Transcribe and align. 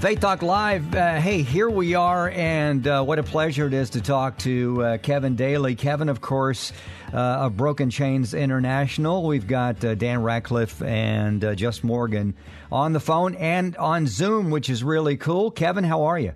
Faith 0.00 0.20
Talk 0.20 0.40
Live. 0.40 0.94
Uh, 0.94 1.16
hey, 1.20 1.42
here 1.42 1.68
we 1.68 1.94
are, 1.94 2.30
and 2.30 2.86
uh, 2.88 3.04
what 3.04 3.18
a 3.18 3.22
pleasure 3.22 3.66
it 3.66 3.74
is 3.74 3.90
to 3.90 4.00
talk 4.00 4.38
to 4.38 4.82
uh, 4.82 4.96
Kevin 4.96 5.36
Daly. 5.36 5.74
Kevin, 5.74 6.08
of 6.08 6.22
course, 6.22 6.72
uh, 7.12 7.18
of 7.18 7.58
Broken 7.58 7.90
Chains 7.90 8.32
International. 8.32 9.26
We've 9.26 9.46
got 9.46 9.84
uh, 9.84 9.94
Dan 9.94 10.22
Ratcliffe 10.22 10.80
and 10.80 11.44
uh, 11.44 11.54
Jess 11.54 11.84
Morgan 11.84 12.34
on 12.72 12.94
the 12.94 13.00
phone 13.00 13.34
and 13.34 13.76
on 13.76 14.06
Zoom, 14.06 14.48
which 14.50 14.70
is 14.70 14.82
really 14.82 15.18
cool. 15.18 15.50
Kevin, 15.50 15.84
how 15.84 16.04
are 16.04 16.18
you? 16.18 16.32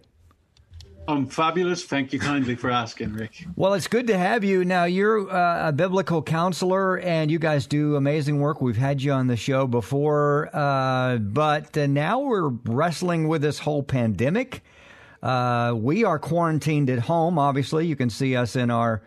I'm 1.07 1.27
fabulous. 1.27 1.85
Thank 1.85 2.13
you 2.13 2.19
kindly 2.19 2.55
for 2.55 2.71
asking, 2.71 3.13
Rick. 3.13 3.47
Well, 3.57 3.75
it's 3.75 3.89
good 3.89 4.07
to 4.07 4.17
have 4.17 4.43
you. 4.43 4.65
Now, 4.65 4.85
you're 4.85 5.31
uh, 5.31 5.69
a 5.69 5.73
biblical 5.73 6.23
counselor, 6.23 6.99
and 6.99 7.31
you 7.31 7.39
guys 7.39 7.67
do 7.67 7.97
amazing 7.97 8.41
work. 8.41 8.63
We've 8.63 8.77
had 8.77 9.03
you 9.03 9.13
on 9.13 9.27
the 9.27 9.37
show 9.37 9.67
before, 9.67 10.49
uh, 10.55 11.19
but 11.19 11.77
uh, 11.77 11.87
now 11.87 12.21
we're 12.21 12.49
wrestling 12.49 13.29
with 13.29 13.43
this 13.43 13.59
whole 13.59 13.83
pandemic. 13.83 14.63
Uh, 15.23 15.75
we 15.77 16.05
are 16.05 16.19
quarantined 16.19 16.89
at 16.89 17.01
home. 17.01 17.39
Obviously, 17.39 17.87
you 17.87 17.97
can 17.97 18.09
see 18.09 18.35
us 18.37 18.57
in 18.57 18.71
our 18.71 19.03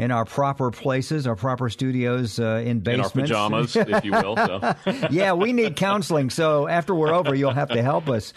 in 0.00 0.10
our 0.10 0.24
proper 0.24 0.70
places, 0.70 1.26
our 1.26 1.36
proper 1.36 1.68
studios 1.68 2.40
uh, 2.40 2.62
in 2.64 2.80
basements. 2.80 3.30
In 3.30 3.36
our 3.36 3.50
pajamas, 3.50 3.76
if 3.76 4.02
you 4.02 4.12
will. 4.12 4.34
So. 4.34 4.74
yeah, 5.10 5.34
we 5.34 5.52
need 5.52 5.76
counseling. 5.76 6.30
So 6.30 6.66
after 6.66 6.94
we're 6.94 7.12
over, 7.12 7.34
you'll 7.34 7.52
have 7.52 7.68
to 7.68 7.82
help 7.82 8.08
us. 8.08 8.32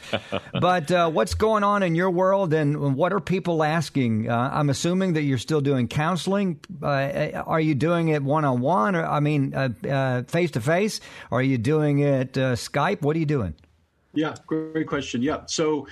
But 0.59 0.91
uh, 0.91 1.09
what's 1.09 1.35
going 1.35 1.63
on 1.63 1.81
in 1.81 1.95
your 1.95 2.11
world, 2.11 2.53
and 2.53 2.95
what 2.97 3.13
are 3.13 3.21
people 3.21 3.63
asking? 3.63 4.29
Uh, 4.29 4.49
I'm 4.51 4.69
assuming 4.69 5.13
that 5.13 5.21
you're 5.21 5.37
still 5.37 5.61
doing 5.61 5.87
counseling. 5.87 6.59
Uh, 6.81 7.41
are 7.45 7.61
you 7.61 7.75
doing 7.75 8.09
it 8.09 8.23
one 8.23 8.43
on 8.43 8.59
one, 8.59 8.97
or 8.97 9.05
I 9.05 9.21
mean, 9.21 9.53
face 10.27 10.51
to 10.51 10.61
face? 10.61 10.99
Are 11.31 11.41
you 11.41 11.57
doing 11.57 11.99
it 11.99 12.37
uh, 12.37 12.55
Skype? 12.55 13.01
What 13.01 13.15
are 13.15 13.19
you 13.19 13.25
doing? 13.25 13.55
Yeah, 14.13 14.35
great 14.45 14.87
question. 14.87 15.21
Yeah, 15.21 15.45
so 15.47 15.87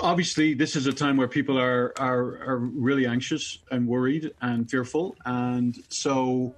obviously 0.00 0.54
this 0.54 0.76
is 0.76 0.86
a 0.86 0.92
time 0.92 1.16
where 1.16 1.28
people 1.28 1.58
are, 1.58 1.92
are 1.98 2.38
are 2.44 2.58
really 2.58 3.06
anxious 3.06 3.58
and 3.70 3.86
worried 3.86 4.32
and 4.42 4.70
fearful. 4.70 5.16
And 5.24 5.76
so 5.88 6.54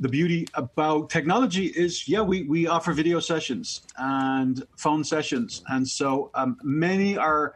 the 0.00 0.08
beauty 0.08 0.46
about 0.54 1.10
technology 1.10 1.66
is 1.66 2.08
yeah 2.08 2.20
we, 2.20 2.44
we 2.44 2.68
offer 2.68 2.92
video 2.92 3.20
sessions 3.20 3.82
and 3.96 4.64
phone 4.76 5.04
sessions. 5.04 5.62
And 5.68 5.86
so 5.86 6.30
um, 6.34 6.56
many 6.62 7.16
are 7.16 7.54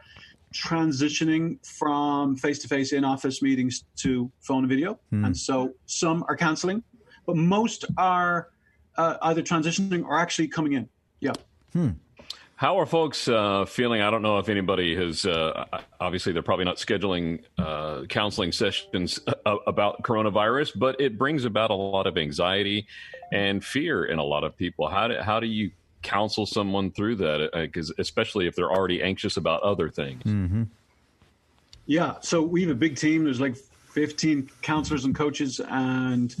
transitioning 0.53 1.65
from 1.65 2.35
face-to-face 2.35 2.93
in-office 2.93 3.41
meetings 3.41 3.85
to 3.95 4.31
phone 4.39 4.59
and 4.59 4.69
video. 4.69 4.99
Hmm. 5.09 5.25
and 5.25 5.35
so 5.35 5.73
some 5.87 6.23
are 6.27 6.35
canceling 6.35 6.83
but 7.25 7.35
most 7.35 7.85
are 7.97 8.49
uh, 8.97 9.17
either 9.23 9.41
transitioning 9.41 10.03
or 10.03 10.19
actually 10.19 10.47
coming 10.47 10.73
in. 10.73 10.89
Yeah. 11.19 11.33
Hmm. 11.73 11.89
How 12.63 12.79
are 12.79 12.85
folks 12.85 13.27
uh, 13.27 13.65
feeling? 13.65 13.99
I 13.99 14.09
don't 14.09 14.21
know 14.21 14.39
if 14.39 14.47
anybody 14.47 14.95
has. 14.95 15.25
Uh, 15.25 15.65
obviously, 15.99 16.31
they're 16.31 16.41
probably 16.41 16.63
not 16.63 16.77
scheduling 16.77 17.43
uh, 17.57 18.03
counseling 18.07 18.53
sessions 18.53 19.19
about 19.45 20.01
coronavirus, 20.01 20.71
but 20.79 21.01
it 21.01 21.17
brings 21.17 21.43
about 21.43 21.71
a 21.71 21.73
lot 21.73 22.07
of 22.07 22.17
anxiety 22.17 22.87
and 23.33 23.65
fear 23.65 24.05
in 24.05 24.17
a 24.17 24.23
lot 24.23 24.45
of 24.45 24.55
people. 24.55 24.87
How 24.87 25.09
do 25.09 25.17
how 25.19 25.41
do 25.41 25.47
you 25.47 25.71
counsel 26.03 26.45
someone 26.45 26.89
through 26.89 27.17
that? 27.17 27.49
Because 27.53 27.91
uh, 27.91 27.95
especially 27.99 28.47
if 28.47 28.55
they're 28.55 28.71
already 28.71 29.03
anxious 29.03 29.35
about 29.35 29.61
other 29.61 29.89
things. 29.89 30.23
Mm-hmm. 30.23 30.63
Yeah, 31.85 32.13
so 32.21 32.41
we 32.41 32.61
have 32.61 32.71
a 32.71 32.75
big 32.75 32.95
team. 32.95 33.25
There's 33.25 33.41
like 33.41 33.57
15 33.57 34.49
counselors 34.61 35.03
and 35.03 35.13
coaches, 35.13 35.59
and 35.67 36.33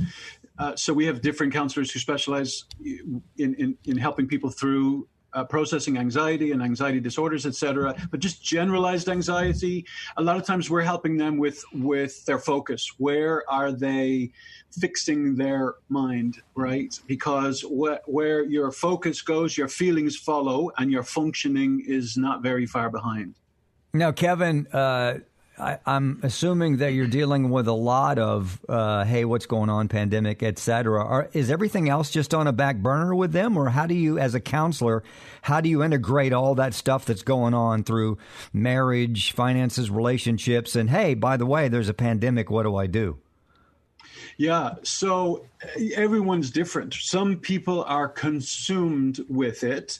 uh, 0.57 0.73
so 0.77 0.93
we 0.93 1.05
have 1.05 1.19
different 1.19 1.51
counselors 1.51 1.91
who 1.91 1.99
specialize 1.99 2.63
in, 2.81 3.21
in, 3.37 3.77
in 3.83 3.97
helping 3.97 4.25
people 4.25 4.49
through 4.49 5.05
uh, 5.33 5.43
processing 5.43 5.97
anxiety 5.97 6.51
and 6.51 6.61
anxiety 6.61 6.99
disorders, 6.99 7.45
etc. 7.45 7.95
But 8.11 8.19
just 8.19 8.43
generalized 8.43 9.09
anxiety, 9.09 9.85
a 10.17 10.21
lot 10.21 10.37
of 10.37 10.43
times 10.43 10.69
we're 10.69 10.81
helping 10.81 11.17
them 11.17 11.37
with 11.37 11.63
with 11.73 12.25
their 12.25 12.39
focus. 12.39 12.93
Where 12.97 13.43
are 13.49 13.71
they 13.71 14.31
fixing 14.71 15.35
their 15.35 15.75
mind, 15.89 16.41
right? 16.55 16.99
Because 17.07 17.61
wh- 17.61 18.07
where 18.07 18.43
your 18.43 18.71
focus 18.71 19.21
goes, 19.21 19.57
your 19.57 19.67
feelings 19.67 20.15
follow, 20.17 20.71
and 20.77 20.91
your 20.91 21.03
functioning 21.03 21.83
is 21.87 22.17
not 22.17 22.41
very 22.41 22.65
far 22.65 22.89
behind. 22.89 23.35
Now, 23.93 24.11
Kevin. 24.11 24.67
Uh 24.67 25.19
I, 25.57 25.77
am 25.85 26.19
assuming 26.23 26.77
that 26.77 26.93
you're 26.93 27.07
dealing 27.07 27.49
with 27.49 27.67
a 27.67 27.73
lot 27.73 28.17
of, 28.17 28.59
uh, 28.67 29.03
hey, 29.03 29.23
what's 29.23 29.45
going 29.45 29.69
on, 29.69 29.87
pandemic, 29.87 30.41
et 30.41 30.57
cetera. 30.57 31.29
is 31.33 31.51
everything 31.51 31.89
else 31.89 32.09
just 32.09 32.33
on 32.33 32.47
a 32.47 32.51
back 32.51 32.77
burner 32.77 33.13
with 33.13 33.33
them, 33.33 33.55
or 33.55 33.69
how 33.69 33.85
do 33.85 33.93
you, 33.93 34.17
as 34.17 34.33
a 34.33 34.39
counselor, 34.39 35.03
how 35.43 35.61
do 35.61 35.69
you 35.69 35.83
integrate 35.83 36.33
all 36.33 36.55
that 36.55 36.73
stuff 36.73 37.05
that's 37.05 37.21
going 37.21 37.53
on 37.53 37.83
through 37.83 38.17
marriage, 38.51 39.31
finances, 39.31 39.91
relationships, 39.91 40.75
and 40.75 40.89
hey, 40.89 41.13
by 41.13 41.37
the 41.37 41.45
way, 41.45 41.67
there's 41.67 41.89
a 41.89 41.93
pandemic. 41.93 42.49
What 42.49 42.63
do 42.63 42.75
I 42.75 42.87
do? 42.87 43.19
Yeah, 44.37 44.75
so 44.81 45.45
everyone's 45.95 46.49
different. 46.49 46.95
Some 46.95 47.37
people 47.37 47.83
are 47.83 48.07
consumed 48.07 49.23
with 49.29 49.63
it 49.63 49.99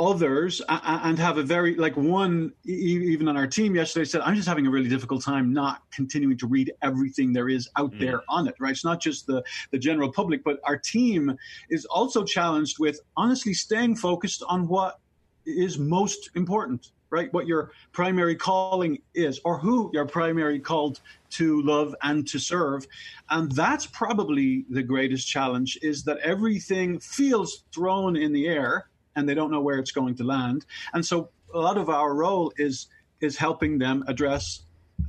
others 0.00 0.62
and 0.68 1.18
have 1.18 1.38
a 1.38 1.42
very 1.42 1.74
like 1.74 1.96
one 1.96 2.52
even 2.64 3.26
on 3.26 3.36
our 3.36 3.46
team 3.46 3.74
yesterday 3.74 4.04
said 4.04 4.20
i'm 4.20 4.34
just 4.34 4.46
having 4.46 4.66
a 4.66 4.70
really 4.70 4.88
difficult 4.88 5.22
time 5.22 5.52
not 5.52 5.82
continuing 5.90 6.38
to 6.38 6.46
read 6.46 6.72
everything 6.82 7.32
there 7.32 7.48
is 7.48 7.68
out 7.76 7.90
mm. 7.92 8.00
there 8.00 8.22
on 8.28 8.46
it 8.46 8.54
right? 8.60 8.70
It's 8.70 8.84
not 8.84 9.00
just 9.00 9.26
the 9.26 9.42
the 9.70 9.78
general 9.78 10.12
public 10.12 10.44
but 10.44 10.60
our 10.64 10.76
team 10.76 11.36
is 11.70 11.84
also 11.86 12.24
challenged 12.24 12.78
with 12.78 13.00
honestly 13.16 13.54
staying 13.54 13.96
focused 13.96 14.42
on 14.48 14.68
what 14.68 15.00
is 15.46 15.78
most 15.78 16.30
important 16.34 16.92
right? 17.10 17.32
What 17.32 17.46
your 17.46 17.72
primary 17.92 18.36
calling 18.36 18.98
is 19.14 19.40
or 19.44 19.58
who 19.58 19.90
you're 19.92 20.06
primary 20.06 20.60
called 20.60 21.00
to 21.30 21.62
love 21.62 21.94
and 22.02 22.26
to 22.28 22.38
serve. 22.38 22.86
And 23.30 23.50
that's 23.52 23.86
probably 23.86 24.66
the 24.68 24.82
greatest 24.82 25.26
challenge 25.26 25.78
is 25.82 26.02
that 26.04 26.18
everything 26.18 27.00
feels 27.00 27.64
thrown 27.72 28.16
in 28.16 28.32
the 28.32 28.46
air 28.46 28.87
and 29.18 29.28
they 29.28 29.34
don't 29.34 29.50
know 29.50 29.60
where 29.60 29.78
it's 29.78 29.90
going 29.90 30.14
to 30.16 30.24
land. 30.24 30.64
And 30.94 31.04
so 31.04 31.30
a 31.52 31.58
lot 31.58 31.76
of 31.76 31.88
our 31.88 32.14
role 32.14 32.52
is 32.56 32.86
is 33.20 33.36
helping 33.36 33.78
them 33.78 34.04
address 34.06 34.62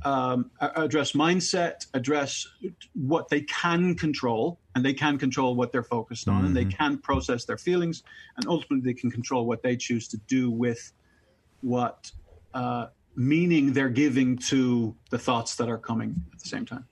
um, 0.04 0.50
address 0.60 1.12
mindset, 1.12 1.86
address 1.94 2.46
what 2.94 3.28
they 3.28 3.42
can 3.42 3.94
control, 3.94 4.58
and 4.74 4.84
they 4.84 4.94
can 4.94 5.18
control 5.18 5.54
what 5.54 5.72
they're 5.72 5.82
focused 5.82 6.28
on, 6.28 6.36
mm-hmm. 6.36 6.46
and 6.46 6.56
they 6.56 6.64
mm-hmm. 6.64 6.84
can 6.84 6.98
process 6.98 7.44
their 7.44 7.58
feelings, 7.58 8.02
and 8.36 8.46
ultimately 8.46 8.92
they 8.92 8.98
can 8.98 9.10
control 9.10 9.46
what 9.46 9.62
they 9.62 9.76
choose 9.76 10.08
to 10.08 10.16
do 10.26 10.50
with 10.50 10.92
what 11.60 12.10
uh, 12.54 12.86
meaning 13.14 13.72
they're 13.72 13.90
giving 13.90 14.38
to 14.38 14.94
the 15.10 15.18
thoughts 15.18 15.56
that 15.56 15.68
are 15.68 15.78
coming 15.78 16.14
at 16.32 16.38
the 16.38 16.48
same 16.48 16.64
time. 16.64 16.86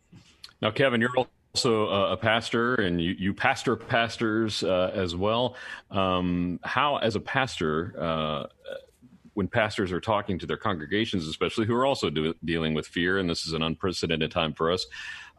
Now, 0.60 0.70
Kevin, 0.70 1.00
you're 1.00 1.12
also 1.58 1.88
a 1.88 2.16
pastor 2.16 2.76
and 2.76 3.00
you, 3.00 3.16
you 3.18 3.34
pastor 3.34 3.74
pastors 3.74 4.62
uh, 4.62 4.92
as 4.94 5.16
well. 5.16 5.56
Um, 5.90 6.60
how, 6.62 6.98
as 6.98 7.16
a 7.16 7.20
pastor, 7.20 7.94
uh, 7.98 8.46
when 9.34 9.48
pastors 9.48 9.90
are 9.90 10.00
talking 10.00 10.38
to 10.38 10.46
their 10.46 10.56
congregations, 10.56 11.26
especially 11.26 11.66
who 11.66 11.74
are 11.74 11.84
also 11.84 12.10
do, 12.10 12.32
dealing 12.44 12.74
with 12.74 12.86
fear, 12.86 13.18
and 13.18 13.28
this 13.28 13.44
is 13.44 13.54
an 13.54 13.62
unprecedented 13.62 14.30
time 14.30 14.52
for 14.52 14.70
us, 14.70 14.86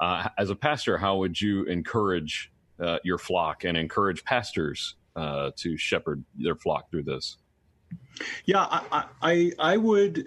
uh, 0.02 0.28
as 0.38 0.50
a 0.50 0.56
pastor, 0.56 0.98
how 0.98 1.16
would 1.16 1.40
you 1.40 1.64
encourage 1.66 2.52
uh, 2.82 3.00
your 3.06 3.18
flock 3.18 3.64
and 3.64 3.78
encourage 3.78 4.22
pastors 4.26 4.96
uh, 5.16 5.52
to 5.56 5.78
shepherd 5.78 6.22
their 6.36 6.56
flock 6.56 6.92
through 6.92 7.04
this? 7.04 7.38
Yeah, 8.44 8.68
I, 8.70 9.06
I, 9.22 9.52
I 9.58 9.78
would 9.78 10.26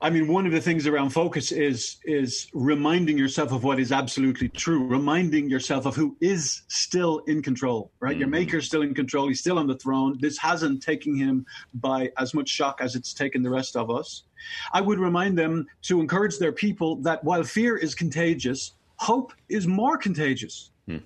I 0.00 0.10
mean, 0.10 0.28
one 0.28 0.46
of 0.46 0.52
the 0.52 0.60
things 0.60 0.86
around 0.86 1.10
focus 1.10 1.52
is 1.52 1.96
is 2.04 2.48
reminding 2.52 3.18
yourself 3.18 3.52
of 3.52 3.64
what 3.64 3.78
is 3.78 3.92
absolutely 3.92 4.48
true, 4.48 4.86
reminding 4.86 5.48
yourself 5.48 5.86
of 5.86 5.94
who 5.96 6.16
is 6.20 6.62
still 6.68 7.18
in 7.26 7.42
control, 7.42 7.90
right? 8.00 8.16
Mm. 8.16 8.20
Your 8.20 8.28
maker's 8.28 8.66
still 8.66 8.82
in 8.82 8.94
control, 8.94 9.28
he's 9.28 9.40
still 9.40 9.58
on 9.58 9.66
the 9.66 9.76
throne. 9.76 10.18
This 10.20 10.38
hasn't 10.38 10.82
taken 10.82 11.16
him 11.16 11.46
by 11.74 12.12
as 12.18 12.34
much 12.34 12.48
shock 12.48 12.80
as 12.80 12.94
it's 12.94 13.12
taken 13.12 13.42
the 13.42 13.50
rest 13.50 13.76
of 13.76 13.90
us. 13.90 14.24
I 14.72 14.80
would 14.80 14.98
remind 14.98 15.38
them 15.38 15.66
to 15.82 16.00
encourage 16.00 16.38
their 16.38 16.52
people 16.52 16.96
that 16.96 17.24
while 17.24 17.42
fear 17.42 17.76
is 17.76 17.94
contagious, 17.94 18.72
hope 18.96 19.32
is 19.48 19.66
more 19.66 19.96
contagious. 19.96 20.70
Mm. 20.88 21.02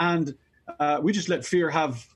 And 0.00 0.34
uh, 0.78 1.00
we 1.02 1.12
just 1.12 1.28
let 1.28 1.44
fear 1.44 1.70
have 1.70 2.06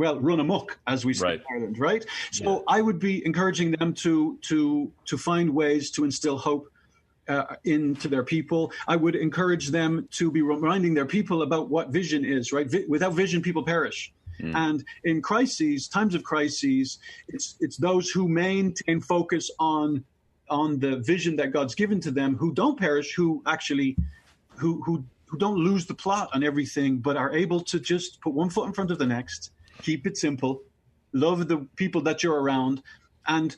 well 0.00 0.18
run 0.18 0.40
amok 0.40 0.78
as 0.86 1.04
we 1.04 1.12
say 1.12 1.24
right. 1.26 1.40
in 1.40 1.54
Ireland, 1.54 1.78
right? 1.78 2.04
So 2.32 2.50
yeah. 2.50 2.76
I 2.76 2.78
would 2.86 2.98
be 2.98 3.14
encouraging 3.30 3.68
them 3.72 3.92
to 4.04 4.38
to 4.48 4.58
to 5.10 5.14
find 5.28 5.46
ways 5.62 5.90
to 5.92 6.04
instill 6.08 6.38
hope 6.38 6.64
uh, 7.28 7.54
into 7.64 8.08
their 8.08 8.24
people. 8.34 8.72
I 8.88 8.96
would 8.96 9.14
encourage 9.14 9.66
them 9.68 9.92
to 10.18 10.24
be 10.36 10.42
reminding 10.42 10.94
their 10.94 11.10
people 11.16 11.38
about 11.42 11.64
what 11.74 11.90
vision 11.90 12.24
is, 12.24 12.52
right? 12.56 12.68
Vi- 12.74 12.88
without 12.94 13.12
vision, 13.12 13.42
people 13.42 13.62
perish. 13.62 14.00
Mm. 14.40 14.54
And 14.66 14.84
in 15.04 15.16
crises, 15.30 15.86
times 15.86 16.14
of 16.14 16.22
crises, 16.32 16.98
it's 17.34 17.46
it's 17.64 17.76
those 17.76 18.06
who 18.14 18.24
maintain 18.26 18.98
focus 19.14 19.44
on 19.58 20.02
on 20.48 20.78
the 20.84 20.92
vision 21.12 21.36
that 21.40 21.48
God's 21.56 21.74
given 21.82 22.00
to 22.06 22.10
them 22.10 22.30
who 22.40 22.48
don't 22.60 22.78
perish, 22.86 23.08
who 23.18 23.28
actually 23.54 23.90
who 24.60 24.82
who 24.84 25.04
who 25.30 25.36
don't 25.38 25.58
lose 25.58 25.84
the 25.86 25.94
plot 26.04 26.28
on 26.34 26.42
everything, 26.42 26.98
but 26.98 27.14
are 27.16 27.32
able 27.44 27.60
to 27.72 27.78
just 27.78 28.20
put 28.20 28.32
one 28.42 28.50
foot 28.50 28.66
in 28.66 28.72
front 28.72 28.90
of 28.90 28.98
the 28.98 29.06
next, 29.06 29.52
keep 29.80 30.06
it 30.06 30.16
simple, 30.16 30.62
love 31.12 31.48
the 31.48 31.66
people 31.76 32.00
that 32.02 32.22
you're 32.22 32.40
around, 32.40 32.82
and 33.26 33.56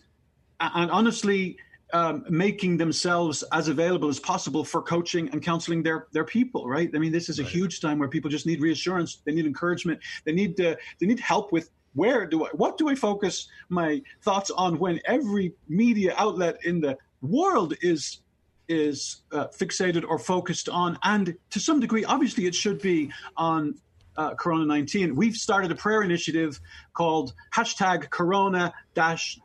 and 0.60 0.90
honestly, 0.90 1.56
um, 1.92 2.24
making 2.28 2.76
themselves 2.76 3.42
as 3.52 3.69
available 3.69 4.08
as 4.08 4.19
possible 4.19 4.64
for 4.64 4.80
coaching 4.82 5.28
and 5.30 5.42
counseling 5.42 5.82
their 5.82 6.06
their 6.12 6.24
people. 6.24 6.69
Right? 6.69 6.90
I 6.94 6.98
mean, 6.98 7.12
this 7.12 7.28
is 7.28 7.38
a 7.38 7.42
right. 7.42 7.52
huge 7.52 7.80
time 7.80 7.98
where 7.98 8.08
people 8.08 8.30
just 8.30 8.46
need 8.46 8.60
reassurance, 8.60 9.22
they 9.24 9.32
need 9.32 9.46
encouragement, 9.46 10.00
they 10.24 10.32
need 10.32 10.60
uh, 10.60 10.76
they 11.00 11.06
need 11.06 11.20
help 11.20 11.52
with 11.52 11.70
where 11.94 12.26
do 12.26 12.46
I 12.46 12.48
what 12.52 12.78
do 12.78 12.88
I 12.88 12.94
focus 12.94 13.48
my 13.69 14.02
thoughts 14.22 14.50
on 14.50 14.78
when 14.78 15.00
every 15.04 15.54
media 15.69 16.14
outlet 16.16 16.56
in 16.64 16.80
the 16.80 16.96
world 17.20 17.74
is 17.82 18.20
is 18.69 19.22
uh, 19.32 19.48
fixated 19.48 20.04
or 20.08 20.19
focused 20.19 20.69
on, 20.69 20.98
and 21.02 21.36
to 21.50 21.60
some 21.60 21.80
degree, 21.80 22.04
obviously, 22.04 22.46
it 22.46 22.54
should 22.54 22.80
be 22.80 23.12
on 23.36 23.74
uh, 24.17 24.35
Corona 24.35 24.67
19. 24.67 25.14
We've 25.14 25.37
started 25.37 25.70
a 25.70 25.75
prayer 25.75 26.03
initiative 26.03 26.61
called 26.93 27.35
hashtag 27.55 28.11
Corona 28.11 28.73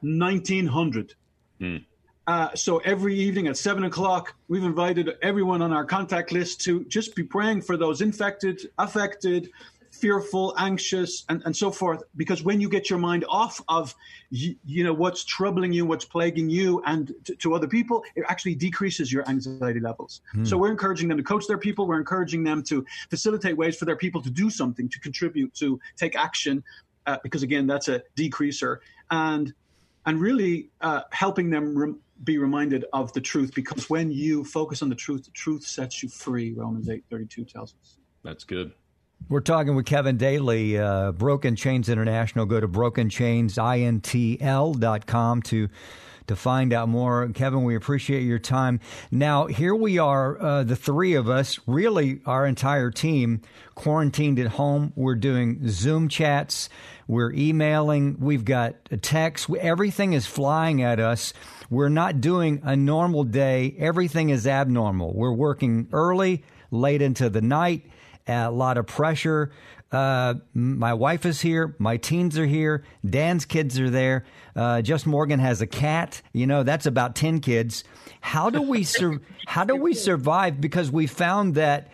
1900. 0.01 1.13
Mm. 1.61 1.85
Uh, 2.27 2.53
so 2.55 2.79
every 2.79 3.15
evening 3.15 3.47
at 3.47 3.57
seven 3.57 3.85
o'clock, 3.85 4.35
we've 4.49 4.65
invited 4.65 5.11
everyone 5.21 5.61
on 5.61 5.71
our 5.71 5.85
contact 5.85 6.33
list 6.33 6.59
to 6.61 6.83
just 6.85 7.15
be 7.15 7.23
praying 7.23 7.61
for 7.61 7.77
those 7.77 8.01
infected, 8.01 8.59
affected, 8.77 9.49
fearful, 10.01 10.53
anxious, 10.57 11.25
and, 11.29 11.41
and 11.45 11.55
so 11.55 11.71
forth. 11.71 12.03
Because 12.15 12.43
when 12.43 12.61
you 12.61 12.69
get 12.69 12.89
your 12.89 12.99
mind 12.99 13.25
off 13.29 13.61
of, 13.67 13.95
you, 14.29 14.55
you 14.65 14.83
know, 14.83 14.93
what's 14.93 15.23
troubling 15.23 15.73
you, 15.73 15.85
what's 15.85 16.05
plaguing 16.05 16.49
you, 16.49 16.81
and 16.85 17.13
to, 17.25 17.35
to, 17.35 17.53
other 17.53 17.67
people, 17.67 18.03
it 18.15 18.23
actually 18.27 18.55
decreases 18.55 19.11
your 19.11 19.27
anxiety 19.29 19.79
levels. 19.79 20.21
Hmm. 20.31 20.45
So 20.45 20.57
we're 20.57 20.71
encouraging 20.71 21.07
them 21.07 21.17
to 21.17 21.23
coach 21.23 21.47
their 21.47 21.57
people. 21.57 21.87
We're 21.87 21.99
encouraging 21.99 22.43
them 22.43 22.63
to 22.63 22.85
facilitate 23.09 23.57
ways 23.57 23.77
for 23.77 23.85
their 23.85 23.95
people 23.95 24.21
to 24.21 24.29
do 24.29 24.49
something, 24.49 24.89
to 24.89 24.99
contribute, 24.99 25.53
to 25.55 25.79
take 25.95 26.15
action, 26.15 26.63
uh, 27.05 27.17
because 27.23 27.43
again, 27.43 27.65
that's 27.65 27.87
a 27.87 28.03
decreaser, 28.15 28.79
and 29.09 29.53
and 30.05 30.21
really 30.21 30.69
uh, 30.81 31.01
helping 31.11 31.49
them 31.49 31.99
be 32.23 32.37
reminded 32.37 32.85
of 32.93 33.13
the 33.13 33.21
truth 33.21 33.53
because 33.53 33.89
when 33.89 34.11
you 34.11 34.43
focus 34.43 34.81
on 34.81 34.89
the 34.89 34.95
truth, 34.95 35.25
the 35.25 35.31
truth 35.31 35.63
sets 35.65 36.01
you 36.01 36.09
free. 36.09 36.53
Romans 36.53 36.89
eight 36.89 37.03
thirty 37.09 37.25
two 37.25 37.45
tells 37.45 37.75
us. 37.81 37.97
That's 38.23 38.43
good. 38.43 38.73
We're 39.29 39.41
talking 39.41 39.75
with 39.75 39.85
Kevin 39.85 40.15
Daly, 40.17 40.77
uh, 40.77 41.11
Broken 41.11 41.57
Chains 41.57 41.89
International. 41.89 42.45
Go 42.45 42.61
to 42.61 42.67
brokenchainsintl.com 42.67 45.41
to 45.41 45.69
to 46.27 46.35
find 46.35 46.73
out 46.73 46.89
more. 46.89 47.29
Kevin, 47.29 47.63
we 47.63 47.75
appreciate 47.75 48.21
your 48.21 48.39
time. 48.39 48.79
Now, 49.11 49.47
here 49.47 49.73
we 49.73 49.97
are, 49.97 50.41
uh, 50.41 50.63
the 50.63 50.75
three 50.75 51.13
of 51.13 51.29
us, 51.29 51.59
really 51.65 52.19
our 52.25 52.45
entire 52.45 52.91
team, 52.91 53.41
quarantined 53.75 54.39
at 54.39 54.47
home. 54.47 54.91
We're 54.95 55.15
doing 55.15 55.69
Zoom 55.69 56.09
chats, 56.09 56.69
we're 57.07 57.31
emailing, 57.31 58.17
we've 58.19 58.43
got 58.43 58.75
texts, 59.01 59.49
everything 59.59 60.13
is 60.13 60.25
flying 60.25 60.81
at 60.81 60.99
us. 60.99 61.33
We're 61.69 61.89
not 61.89 62.21
doing 62.21 62.61
a 62.63 62.75
normal 62.75 63.23
day. 63.23 63.75
Everything 63.77 64.29
is 64.29 64.47
abnormal. 64.47 65.13
We're 65.13 65.33
working 65.33 65.87
early, 65.91 66.43
late 66.71 67.01
into 67.01 67.29
the 67.29 67.41
night, 67.41 67.85
a 68.27 68.51
lot 68.51 68.77
of 68.77 68.87
pressure. 68.87 69.51
Uh, 69.91 70.35
my 70.53 70.93
wife 70.93 71.25
is 71.25 71.39
here. 71.39 71.75
My 71.79 71.97
teens 71.97 72.37
are 72.37 72.45
here. 72.45 72.83
Dan's 73.09 73.45
kids 73.45 73.79
are 73.79 73.89
there. 73.89 74.25
Uh, 74.55 74.81
Jess 74.81 75.05
Morgan 75.05 75.39
has 75.39 75.61
a 75.61 75.67
cat. 75.67 76.21
You 76.33 76.45
know, 76.45 76.63
that's 76.63 76.85
about 76.85 77.15
10 77.15 77.39
kids. 77.39 77.83
How 78.19 78.49
do 78.49 78.61
we 78.61 78.83
sur- 78.83 79.21
how 79.45 79.63
do 79.63 79.75
we 79.75 79.93
survive? 79.93 80.59
Because 80.59 80.91
we 80.91 81.07
found 81.07 81.55
that 81.55 81.89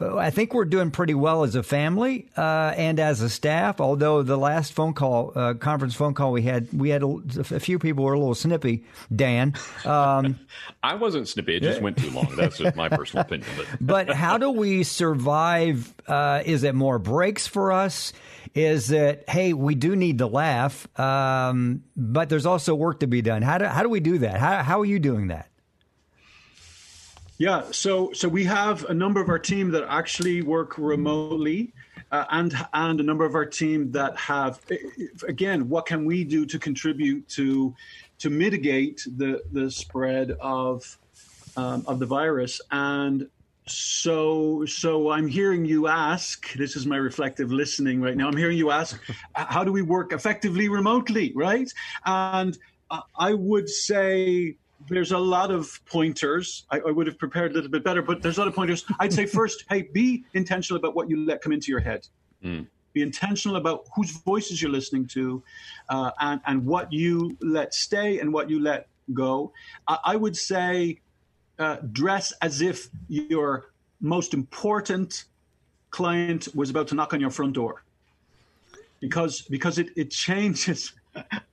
I 0.00 0.30
think 0.30 0.54
we're 0.54 0.64
doing 0.64 0.92
pretty 0.92 1.14
well 1.14 1.42
as 1.42 1.56
a 1.56 1.62
family 1.64 2.28
uh, 2.36 2.72
and 2.76 3.00
as 3.00 3.20
a 3.20 3.28
staff. 3.28 3.80
Although 3.80 4.22
the 4.22 4.36
last 4.36 4.72
phone 4.72 4.92
call, 4.92 5.32
uh, 5.34 5.54
conference 5.54 5.94
phone 5.96 6.14
call 6.14 6.30
we 6.30 6.42
had, 6.42 6.72
we 6.72 6.90
had 6.90 7.02
a, 7.02 7.20
a, 7.50 7.58
few 7.58 7.80
people 7.80 8.04
were 8.04 8.12
a 8.12 8.18
little 8.18 8.36
snippy. 8.36 8.84
Dan, 9.14 9.54
um, 9.84 10.38
I 10.84 10.94
wasn't 10.94 11.26
snippy; 11.26 11.56
it 11.56 11.64
just 11.64 11.82
went 11.82 11.96
too 11.96 12.10
long. 12.10 12.32
That's 12.36 12.58
just 12.58 12.76
my 12.76 12.88
personal 12.88 13.22
opinion. 13.22 13.48
But, 13.56 13.66
but 14.08 14.10
how 14.14 14.38
do 14.38 14.50
we 14.50 14.84
survive? 14.84 15.92
Uh, 16.06 16.42
is 16.46 16.62
it 16.62 16.76
more 16.76 17.00
breaks 17.00 17.48
for 17.48 17.72
us? 17.72 18.12
Is 18.54 18.92
it 18.92 19.24
hey, 19.28 19.52
we 19.52 19.74
do 19.74 19.96
need 19.96 20.18
to 20.18 20.28
laugh, 20.28 20.86
um, 20.98 21.82
but 21.96 22.28
there's 22.28 22.46
also 22.46 22.74
work 22.74 23.00
to 23.00 23.08
be 23.08 23.20
done. 23.20 23.42
How 23.42 23.58
do 23.58 23.64
how 23.64 23.82
do 23.82 23.88
we 23.88 23.98
do 23.98 24.18
that? 24.18 24.38
How 24.38 24.62
how 24.62 24.80
are 24.80 24.86
you 24.86 25.00
doing 25.00 25.28
that? 25.28 25.50
Yeah, 27.38 27.62
so 27.70 28.12
so 28.12 28.28
we 28.28 28.42
have 28.44 28.84
a 28.86 28.94
number 28.94 29.20
of 29.20 29.28
our 29.28 29.38
team 29.38 29.70
that 29.70 29.84
actually 29.88 30.42
work 30.42 30.76
remotely, 30.76 31.72
uh, 32.10 32.24
and 32.30 32.52
and 32.72 32.98
a 32.98 33.02
number 33.04 33.24
of 33.24 33.36
our 33.36 33.46
team 33.46 33.92
that 33.92 34.16
have 34.16 34.60
again, 35.28 35.68
what 35.68 35.86
can 35.86 36.04
we 36.04 36.24
do 36.24 36.44
to 36.46 36.58
contribute 36.58 37.28
to 37.28 37.76
to 38.18 38.28
mitigate 38.28 39.06
the 39.16 39.40
the 39.52 39.70
spread 39.70 40.32
of 40.40 40.98
um, 41.56 41.84
of 41.86 42.00
the 42.00 42.06
virus? 42.06 42.60
And 42.72 43.28
so 43.68 44.64
so 44.64 45.10
I'm 45.10 45.28
hearing 45.28 45.64
you 45.64 45.86
ask. 45.86 46.52
This 46.54 46.74
is 46.74 46.86
my 46.86 46.96
reflective 46.96 47.52
listening 47.52 48.00
right 48.00 48.16
now. 48.16 48.26
I'm 48.26 48.36
hearing 48.36 48.58
you 48.58 48.72
ask, 48.72 49.00
how 49.34 49.62
do 49.62 49.70
we 49.70 49.82
work 49.82 50.12
effectively 50.12 50.68
remotely, 50.68 51.32
right? 51.36 51.72
And 52.04 52.58
I 53.16 53.34
would 53.34 53.68
say 53.68 54.56
there's 54.86 55.12
a 55.12 55.18
lot 55.18 55.50
of 55.50 55.80
pointers. 55.86 56.66
I, 56.70 56.80
I, 56.80 56.90
would 56.90 57.06
have 57.06 57.18
prepared 57.18 57.52
a 57.52 57.54
little 57.54 57.70
bit 57.70 57.84
better, 57.84 58.02
but 58.02 58.22
there's 58.22 58.38
a 58.38 58.40
lot 58.40 58.48
of 58.48 58.54
pointers. 58.54 58.84
I'd 59.00 59.12
say 59.12 59.26
first, 59.38 59.64
hey, 59.68 59.82
be 59.92 60.24
intentional 60.34 60.78
about 60.78 60.94
what 60.94 61.10
you 61.10 61.24
let 61.24 61.42
come 61.42 61.52
into 61.52 61.70
your 61.70 61.80
head. 61.80 62.06
Mm. 62.44 62.66
Be 62.92 63.02
intentional 63.02 63.56
about 63.56 63.86
whose 63.94 64.12
voices 64.22 64.62
you're 64.62 64.70
listening 64.70 65.06
to, 65.08 65.42
uh, 65.88 66.10
and 66.20 66.40
and 66.46 66.64
what 66.64 66.92
you 66.92 67.36
let 67.40 67.74
stay 67.74 68.18
and 68.20 68.32
what 68.32 68.48
you 68.48 68.60
let 68.60 68.88
go. 69.12 69.52
I, 69.86 69.98
I 70.04 70.16
would 70.16 70.36
say, 70.36 71.00
uh, 71.58 71.76
dress 71.92 72.32
as 72.40 72.62
if 72.62 72.88
your 73.08 73.72
most 74.00 74.32
important 74.32 75.24
client 75.90 76.48
was 76.54 76.70
about 76.70 76.88
to 76.88 76.94
knock 76.94 77.12
on 77.12 77.20
your 77.20 77.30
front 77.30 77.52
door, 77.52 77.84
because 79.00 79.42
because 79.42 79.78
it, 79.78 79.90
it 79.96 80.10
changes 80.26 80.92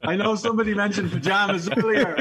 I 0.07 0.15
know 0.15 0.35
somebody 0.35 0.73
mentioned 0.73 1.11
pajamas 1.11 1.69
earlier, 1.77 2.15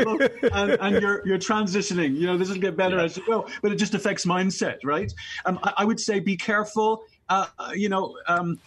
and, 0.52 0.72
and, 0.80 1.02
you're 1.02 1.26
you're 1.26 1.38
transitioning. 1.38 2.16
You 2.16 2.26
know, 2.26 2.38
this 2.38 2.48
will 2.48 2.56
get 2.56 2.76
better 2.76 2.96
yeah. 2.96 3.04
as 3.04 3.18
well, 3.26 3.48
but 3.62 3.72
it 3.72 3.76
just 3.76 3.94
affects 3.94 4.24
mindset, 4.24 4.78
right? 4.84 5.12
Um, 5.46 5.58
I, 5.62 5.72
I, 5.78 5.84
would 5.84 6.00
say 6.00 6.20
be 6.20 6.36
careful. 6.36 7.02
Uh, 7.28 7.46
you 7.74 7.88
know, 7.88 8.16
um, 8.28 8.58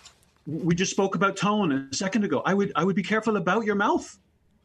we 0.45 0.75
just 0.75 0.91
spoke 0.91 1.15
about 1.15 1.35
tone 1.35 1.89
a 1.91 1.95
second 1.95 2.23
ago. 2.23 2.41
I 2.45 2.53
would 2.53 2.71
I 2.75 2.83
would 2.83 2.95
be 2.95 3.03
careful 3.03 3.37
about 3.37 3.65
your 3.65 3.75
mouth, 3.75 4.17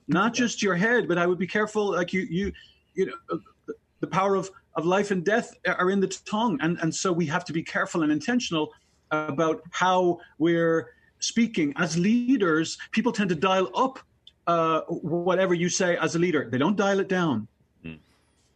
not 0.09 0.35
just 0.35 0.63
your 0.63 0.75
head, 0.75 1.09
but 1.09 1.19
I 1.19 1.27
would 1.27 1.39
be 1.39 1.47
careful. 1.47 1.93
Like 1.93 2.13
you 2.13 2.23
you 2.23 2.53
you 2.95 3.07
know, 3.07 3.15
uh, 3.31 3.73
the 4.01 4.07
power 4.07 4.35
of 4.35 4.51
of 4.75 4.87
life 4.87 5.11
and 5.11 5.25
death 5.25 5.55
are 5.67 5.91
in 5.91 6.01
the 6.01 6.09
tongue, 6.27 6.59
and 6.61 6.79
and 6.81 6.95
so 6.95 7.13
we 7.13 7.27
have 7.27 7.45
to 7.47 7.53
be 7.53 7.63
careful 7.63 8.03
and 8.03 8.13
intentional 8.13 8.73
about 9.11 9.61
how 9.71 10.19
we're 10.39 10.89
speaking 11.23 11.73
as 11.77 11.97
leaders, 11.97 12.77
people 12.91 13.13
tend 13.13 13.31
to 13.31 13.37
dial 13.37 13.71
up 13.75 13.99
uh, 14.47 14.81
whatever 14.89 15.55
you 15.55 15.69
say 15.69 15.97
as 15.97 16.15
a 16.15 16.19
leader. 16.19 16.49
They 16.51 16.59
don't 16.59 16.77
dial 16.77 17.01
it 17.01 17.09
down, 17.09 17.49
mm. 17.85 17.99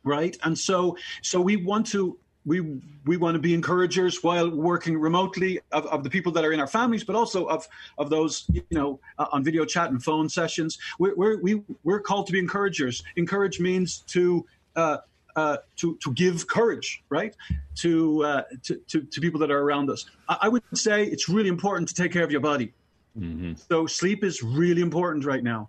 right? 0.04 0.36
And 0.42 0.58
so, 0.58 0.96
so 1.22 1.40
we 1.40 1.56
want 1.56 1.86
to 1.88 2.18
we 2.46 2.60
we 3.04 3.16
want 3.16 3.34
to 3.34 3.40
be 3.40 3.52
encouragers 3.52 4.22
while 4.22 4.48
working 4.48 4.96
remotely 4.96 5.60
of, 5.72 5.84
of 5.86 6.04
the 6.04 6.10
people 6.10 6.30
that 6.32 6.44
are 6.44 6.52
in 6.52 6.60
our 6.60 6.66
families, 6.66 7.04
but 7.04 7.16
also 7.16 7.44
of 7.46 7.66
of 7.98 8.08
those 8.08 8.46
you 8.52 8.62
know 8.70 9.00
uh, 9.18 9.26
on 9.32 9.44
video 9.44 9.64
chat 9.64 9.90
and 9.90 10.02
phone 10.02 10.28
sessions. 10.28 10.78
We're 10.98 11.14
we're 11.16 11.40
we, 11.42 11.62
we're 11.82 12.00
called 12.00 12.26
to 12.28 12.32
be 12.32 12.38
encouragers. 12.38 13.02
Encourage 13.16 13.58
means 13.58 13.98
to 14.08 14.46
uh, 14.76 14.98
uh, 15.34 15.58
to 15.76 15.96
to 15.96 16.12
give 16.14 16.46
courage, 16.46 17.02
right, 17.10 17.36
to, 17.74 18.24
uh, 18.24 18.42
to, 18.62 18.76
to 18.88 19.02
to 19.02 19.20
people 19.20 19.38
that 19.40 19.50
are 19.50 19.60
around 19.60 19.90
us. 19.90 20.06
I, 20.28 20.38
I, 20.42 20.48
would 20.48 20.62
say 20.74 21.04
it's 21.04 21.28
really 21.28 21.50
important 21.50 21.88
to 21.88 21.94
take 21.94 22.10
care 22.10 22.24
of 22.24 22.30
your 22.30 22.40
body. 22.40 22.72
Mm-hmm. 23.18 23.54
So 23.68 23.86
sleep 23.86 24.24
is 24.24 24.42
really 24.42 24.82
important 24.82 25.24
right 25.24 25.42
now, 25.42 25.68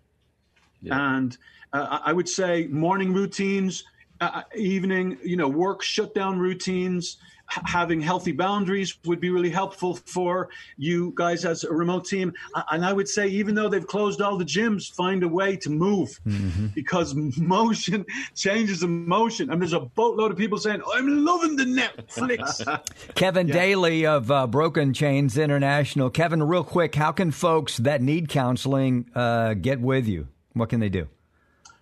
yeah. 0.82 1.18
and 1.18 1.38
uh, 1.74 2.00
I 2.04 2.14
would 2.14 2.30
say 2.30 2.68
morning 2.68 3.14
routines 3.14 3.84
uh, 4.22 4.44
evening, 4.56 5.18
you 5.24 5.36
know, 5.36 5.48
work 5.48 5.84
shutdown 5.84 6.40
routines, 6.40 7.18
having 7.50 8.02
healthy 8.02 8.34
boundaries 8.34 8.98
would 9.06 9.22
be 9.22 9.30
really 9.30 9.50
helpful 9.50 9.96
for 9.96 10.50
you 10.78 11.14
guys 11.16 11.46
as 11.46 11.64
a 11.64 11.72
remote 11.72 12.06
team. 12.06 12.34
And 12.72 12.86
I 12.86 12.92
would 12.92 13.08
say, 13.08 13.28
even 13.28 13.56
though 13.56 13.70
they've 13.70 13.88
closed 13.88 14.22
all 14.22 14.38
the 14.38 14.44
gyms, 14.46 14.94
find 14.94 15.24
a 15.24 15.28
way 15.28 15.56
to 15.58 15.70
move 15.70 16.20
mm-hmm. 16.26 16.68
because 16.76 17.16
motion 17.38 18.06
changes 18.36 18.84
emotion. 18.84 19.50
And 19.50 19.62
there's 19.62 19.74
a 19.74 19.80
boatload 19.80 20.32
of 20.32 20.38
people 20.38 20.58
saying, 20.58 20.82
I'm 20.94 21.24
loving 21.24 21.56
the 21.56 21.66
Netflix. 21.66 22.66
Kevin 23.16 23.48
yeah. 23.48 23.54
Daly 23.54 24.06
of 24.06 24.30
uh, 24.30 24.48
Broken 24.48 24.94
Chains 24.94 25.38
International. 25.38 26.10
Kevin, 26.10 26.44
real 26.44 26.66
quick, 26.66 26.96
how 26.96 27.12
can 27.14 27.32
folks 27.32 27.78
that 27.78 28.02
need 28.02 28.28
counseling 28.28 29.10
uh, 29.16 29.54
get 29.54 29.80
with 29.80 30.08
you? 30.08 30.28
What 30.58 30.70
can 30.70 30.80
they 30.80 30.90
do? 30.90 31.08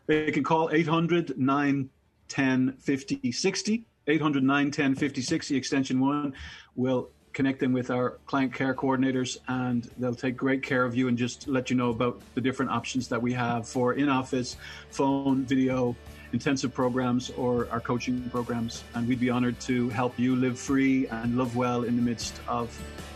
They 0.08 0.32
can 0.32 0.44
call 0.44 0.70
800 0.72 1.38
910 1.38 2.78
50 2.78 3.32
60 3.32 3.86
800 4.08 4.44
910 4.44 4.96
5060 4.96 5.56
extension 5.56 6.00
1 6.00 6.34
will 6.76 7.10
connect 7.34 7.60
them 7.60 7.74
with 7.74 7.92
our 7.92 8.12
client 8.26 8.54
care 8.54 8.74
coordinators 8.74 9.38
and 9.50 9.90
they'll 9.98 10.16
take 10.16 10.38
great 10.38 10.64
care 10.64 10.86
of 10.86 10.96
you 10.96 11.10
and 11.10 11.18
just 11.18 11.48
let 11.48 11.70
you 11.70 11.76
know 11.76 11.90
about 11.90 12.22
the 12.34 12.40
different 12.40 12.72
options 12.72 13.10
that 13.10 13.22
we 13.22 13.34
have 13.34 13.68
for 13.68 13.94
in-office 13.94 14.56
phone 14.90 15.44
video 15.44 15.96
intensive 16.36 16.74
programs 16.74 17.32
or 17.32 17.68
our 17.72 17.80
coaching 17.80 18.22
programs 18.30 18.84
and 18.94 19.08
we'd 19.08 19.22
be 19.22 19.30
honored 19.30 19.58
to 19.62 19.90
help 19.90 20.20
you 20.20 20.36
live 20.36 20.60
free 20.60 21.08
and 21.08 21.38
love 21.38 21.56
well 21.56 21.84
in 21.84 21.96
the 21.96 22.02
midst 22.02 22.42
of 22.48 22.68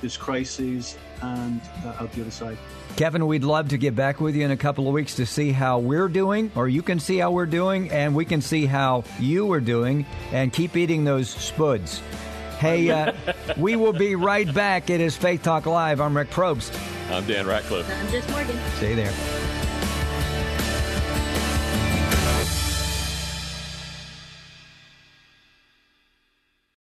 this 0.01 0.15
crisis 0.15 0.97
and 1.21 1.59
uh, 1.83 1.99
out 1.99 2.09
the 2.13 2.21
other 2.21 2.31
side 2.31 2.57
Kevin, 2.95 3.27
we'd 3.27 3.43
love 3.43 3.69
to 3.69 3.77
get 3.77 3.95
back 3.95 4.19
with 4.19 4.35
you 4.35 4.43
in 4.43 4.51
a 4.51 4.57
couple 4.57 4.87
of 4.87 4.93
weeks 4.93 5.15
to 5.15 5.25
see 5.25 5.51
how 5.51 5.79
we're 5.79 6.09
doing, 6.09 6.51
or 6.55 6.67
you 6.67 6.81
can 6.81 6.99
see 6.99 7.17
how 7.17 7.31
we're 7.31 7.45
doing, 7.45 7.89
and 7.91 8.13
we 8.13 8.25
can 8.25 8.41
see 8.41 8.65
how 8.65 9.05
you 9.19 9.49
are 9.53 9.61
doing, 9.61 10.05
and 10.33 10.51
keep 10.51 10.75
eating 10.75 11.05
those 11.05 11.29
spuds. 11.29 12.01
Hey, 12.57 12.89
uh, 12.89 13.13
we 13.57 13.77
will 13.77 13.93
be 13.93 14.15
right 14.15 14.53
back. 14.53 14.89
It 14.89 14.99
is 14.99 15.15
Faith 15.15 15.43
Talk 15.43 15.65
Live. 15.65 16.01
I'm 16.01 16.17
Rick 16.17 16.31
Probst. 16.31 16.77
I'm 17.09 17.25
Dan 17.25 17.47
Ratcliffe. 17.47 17.89
I'm 17.89 18.11
Jess 18.11 18.29
Morgan. 18.31 18.57
Stay 18.75 18.95
there. 18.95 19.38